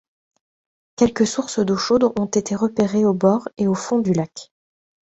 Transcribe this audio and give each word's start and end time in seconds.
Quelques 0.95 1.27
sources 1.27 1.59
d'eau 1.59 1.77
chaude 1.77 2.05
ont 2.17 2.25
été 2.25 2.55
repérées 2.55 3.05
au 3.05 3.13
bord 3.13 3.47
et 3.59 3.67
au 3.67 3.75
fond 3.75 3.99
du 3.99 4.13
lac. 4.13 4.51